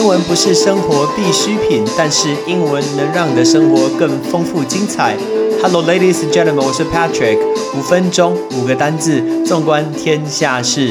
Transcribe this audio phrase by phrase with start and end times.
[0.00, 5.14] 英文不是生活必需品，但是英文能让你的生活更丰富精彩。
[5.62, 7.36] Hello, ladies and gentlemen，我是 Patrick。
[7.76, 10.90] 五分钟，五个单字，纵观天下事。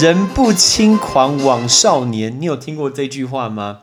[0.00, 3.78] 人不轻狂枉少年，你有听过这句话吗？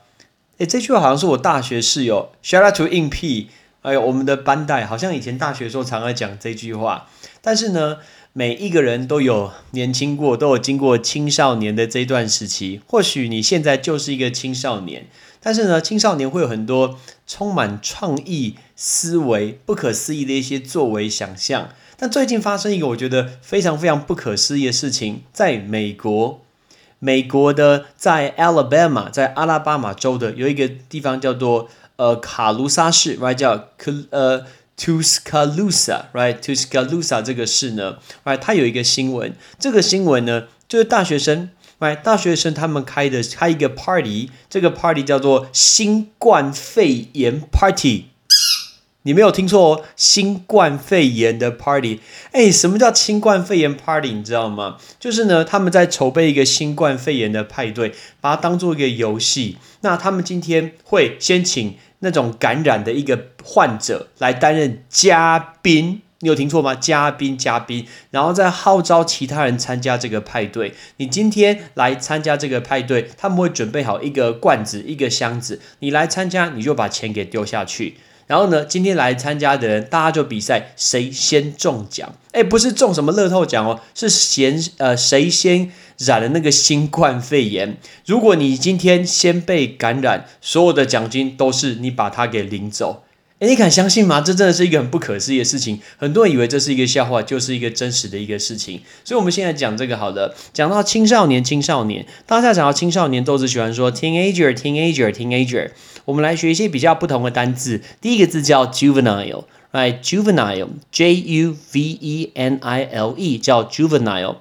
[0.60, 3.50] 诶，这句话好像是我大学室友 Shout out to In P，
[3.82, 7.08] 哎呦，我们的班代好像以前大学时候常常讲这句话。
[7.42, 7.98] 但是呢，
[8.34, 12.80] 每一个人都有年轻过，都有经过青少年的这段时期。
[12.86, 15.08] 或许你现在就是一个青少年，
[15.40, 21.70] 但是呢，青少年会有很多充满创意思维、不可思议的一些作为想象。
[21.98, 26.42] 但最近发生一个我觉得非常非常不可思议的事情，在美国，
[27.00, 31.70] 美国的在 Alabama，在阿拉巴马州的有一个地方叫做
[32.02, 33.68] 呃卡卢萨市，right 叫
[34.10, 34.44] 呃。
[34.78, 38.40] Tuscaloosa，right？Tuscaloosa 这个市呢，right？
[38.40, 42.02] 它有一个新闻，这个新闻呢，就是大学生，right？
[42.02, 48.06] 大学生他们开的开一个 party，这个 party 叫做新冠肺炎 party。
[49.04, 52.00] 你没有听错哦，新冠肺炎的 party。
[52.32, 54.12] 哎，什么叫新冠肺炎 party？
[54.12, 54.78] 你知道吗？
[55.00, 59.58] 就是呢，他们在筹备一个新冠肺炎的派对，把它当做一个游戏。
[59.82, 61.76] 那他们今天会先请。
[62.04, 66.74] 那种感染的一个患者来担任嘉宾，你有听错吗？
[66.74, 70.74] 嘉宾，嘉宾，然后再号召其他人参加这个派对。
[70.98, 77.98] 你今天来参加这个派对，他们会准备好一个罐子、一个箱子，你来参加，你就把钱给丢下去。
[78.32, 82.16] 然后呢，今天来参加的人，大家就比赛谁先中奖。
[82.32, 87.76] 哎，不是中什么乐透奖哦，是先呃谁先染了那个新冠肺炎。
[88.06, 93.04] 如果你今天先被感染，所有的奖金都是你把它给领走。
[93.42, 94.22] 哎，你敢相信吗？
[94.22, 95.82] 这真的是一个很不可思议的事情。
[95.98, 98.80] 很多人以为这是一个笑话，就是一个真实的一个事情。
[99.04, 100.36] 所以，我们现在讲这个好了。
[100.54, 105.72] 讲到青少年，青少年，大家讲到青少年，都只喜欢说 teenager，teenager，teenager。
[106.06, 107.82] 我们来学一些比较不同的单字。
[108.00, 114.36] 第一个字叫 juvenile，right？juvenile，j u v e n i l e，叫 juvenile。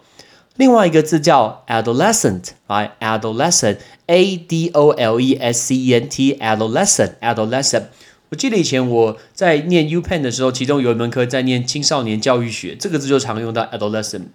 [0.56, 7.84] 另外一个字叫 adolescent，right？adolescent，a d o l e s c e n t，adolescent，adolescent。
[8.30, 14.28] 我记得以前我在念 U Penn 的时候，其中有一门课在念青少年教育学，这个字就常用到 adolescent。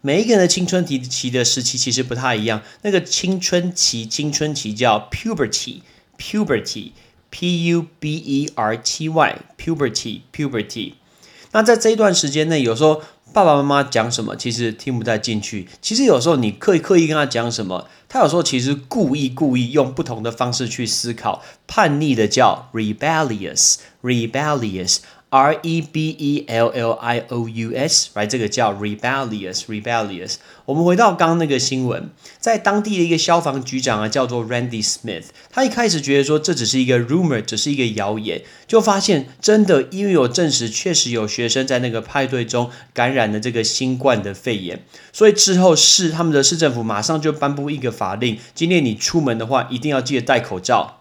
[0.00, 10.92] 每一个人的青春期的时期其实不太一样，那个青春期，青春期叫 puberty，puberty，p u b e r t y，puberty，puberty。
[11.52, 13.02] 那在这一段时间内，有时候。
[13.36, 15.68] 爸爸妈妈讲什么，其实听不太进去。
[15.82, 21.42] 其实有时候你刻意刻意跟他讲什么，他有时候其实故意故意用不同的方式去思考。
[21.66, 25.00] 叛逆的叫 rebellious，rebellious。
[25.28, 28.26] R E B E L L I O U S，right？
[28.28, 30.36] 这个叫 rebellious，rebellious。
[30.64, 51.00] 我们回到刚刚那个新闻，在当地的一个消防局长啊，叫做 Randy Smith，他一开始觉得说这只是一个 rumor，只是一个谣言，就发现真的因为有证实，确实有学生在那个派对中感染了这个新冠的肺炎，所以之后市他们的市政府马上就颁布一个法令，今天你出门的话，一定要记得戴口罩。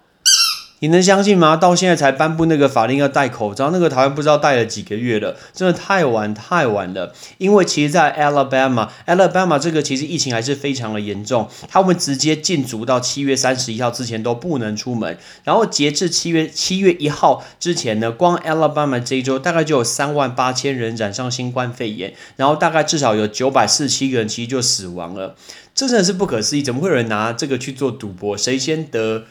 [0.80, 1.56] 你能相信吗？
[1.56, 7.14] 到现在才颁布那个法令要戴口罩，那个台湾不知道戴了几个月了，真的太晚太晚了。
[7.38, 15.18] 因为其实，在 Alabama，Alabama 这个其实疫情还是非常的严重，他们直接禁足到七月三十一号之前都不能出门。
[15.46, 25.36] 然后截至七月七月一号之前呢，光 Alabama 这一周大概就有三万八千人染上新冠肺炎，然后大概至少有九百四十七个人其实就死亡了，
[25.74, 28.38] 这真的是不可思议，怎么会有人拿这个去做赌博？
[28.38, 29.24] 谁先得？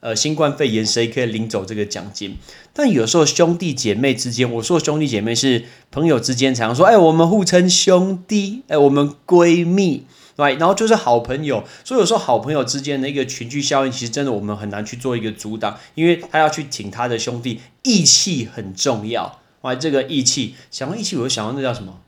[0.00, 2.36] 呃，新冠肺炎谁可以领走这个奖金？
[2.72, 10.04] 但有时候兄弟姐妹之间，我说兄弟姐妹是朋友之间，常说，哎，我们互称兄弟，哎，我们闺蜜，
[10.36, 11.64] 对，然后就是好朋友。
[11.82, 19.40] 所以有时候好朋友之间的一个群聚效应，其实真的我们很难去做一个阻挡，因为他要去挺他的兄弟，义气很重要。
[19.62, 21.98] 哇，这个义气，想到义气，我就想到那叫什么？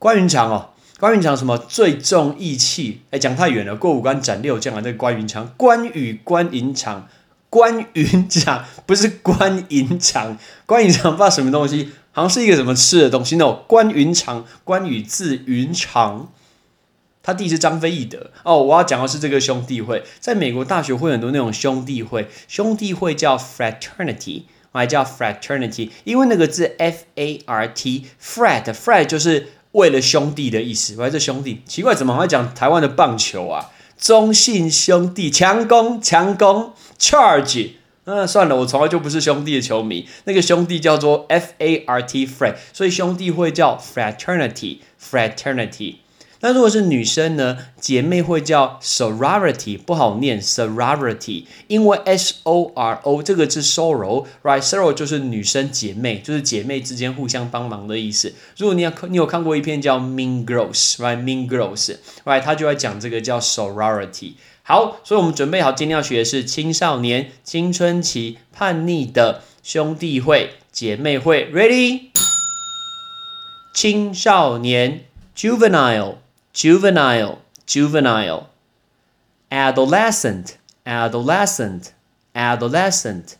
[0.00, 0.70] 关云长哦。
[1.02, 3.00] 关云长什么最重义气？
[3.10, 3.74] 哎，讲太远了。
[3.74, 7.08] 过五关斩六将啊，这个关云长，关羽关云长，
[7.50, 13.34] 关云长不是关云长，关云长不知道什么东西，好像是一个什么吃的东西。
[13.34, 16.30] 那关云长，关羽字云长，
[17.20, 18.30] 他弟是张飞翼德。
[18.44, 29.48] 哦，我要讲的是这个兄弟会，在美国大学会很多那种兄弟会，兄弟会叫 fraternity，还叫 fraternity，因为那个字 f a r t，frat，frat 就是。
[29.72, 33.70] 为了兄弟的意思，我这兄弟奇怪，怎么还讲台湾的棒球啊？
[33.98, 37.70] 中信兄弟强攻强攻 charge，
[38.04, 40.08] 那算了，我从来就不是兄弟的球迷。
[40.24, 45.96] 那个兄弟叫做 f a r t frat，所以兄弟会叫 fraternity fraternity。
[46.44, 58.34] 那如果是女生呢，姐妹会叫 sorority，不好念 sorority，因为 s o r o 这个字 sorrow，right？sorrow 就是女生姐妹，就是姐妹之间互相帮忙的意思。
[58.58, 62.40] 如果你要你有看过一篇叫 Mean Girls，right？Mean Girls，right？
[62.40, 64.32] 他就会讲这个叫 sorority。
[64.64, 72.10] 好，所以我们准备好今天要学的是青少年、青春期、叛逆的兄弟会、姐妹会，ready？
[73.72, 75.04] 青少年
[75.36, 76.16] juvenile
[76.53, 78.49] juvenile juvenile
[79.51, 81.93] adolescent adolescent
[82.35, 83.37] adolescent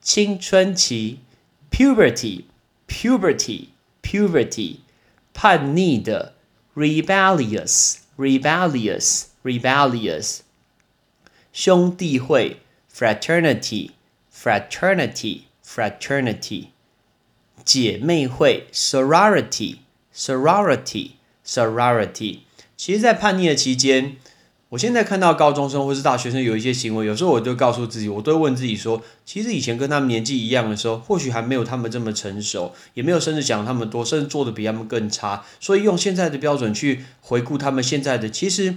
[0.00, 1.20] 青春期
[1.70, 2.44] puberty
[2.86, 3.68] puberty
[4.02, 4.80] puberty
[5.32, 6.34] 叛逆的
[6.74, 10.40] rebellious rebellious rebellious
[11.52, 12.60] 兄弟会
[12.92, 13.90] fraternity
[14.32, 16.68] fraternity fraternity
[17.64, 19.78] 姐妹会 sorority
[20.14, 21.12] sorority
[21.50, 22.43] sorority。
[22.77, 24.17] 其实，在叛逆的期间，
[24.69, 35.43] 我现在看到高中生或是大学生有一些行为，有时候我就告诉自己，我都会问自己说，其实以前跟他们年纪一样的时候，或许还没有他们这么成熟，也没有甚至讲他们多，甚至做的比他们更差。
[35.59, 38.75] 所以用现在的标准去回顾他们现在的，其实。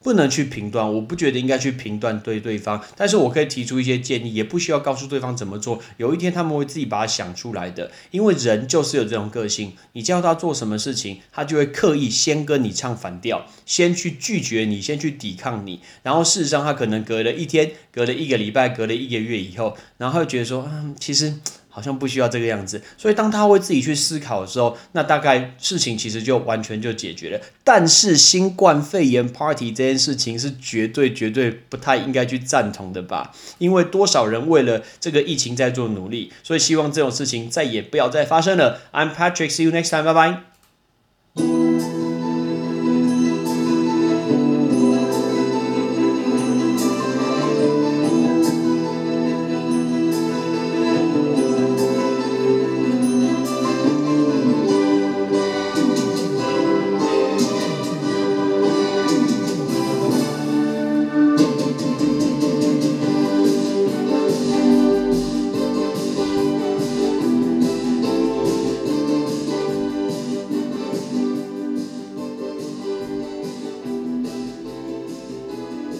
[0.00, 5.80] 不能去评断，我不觉得应该去评断对对方，但是我可以提出一些建议，也不需要告诉对方怎么做。
[5.96, 21.34] 有一天他们会自己把它想出来的，因为人就是有这种个性，你叫他做什么事情，他就会刻意先跟你唱反调，先去拒绝你，先去抵抗你，然后事实上他可能隔了一天，隔了一个礼拜，隔了一个月以后，然后他会觉得说，嗯，其实。
[21.78, 27.40] 好像不需要这个样子，所以当他会自己去思考的时候，那大概事情其实就完全就解决了。
[27.62, 33.32] 但是新冠肺炎 party 这件事情是绝对绝对不太应该去赞同的吧？
[33.58, 38.80] 因为多少人为了这个疫情在做努力，所以希望这种事情再也不要再发生了。
[38.92, 40.47] I'm Patrick，see you next time，拜拜。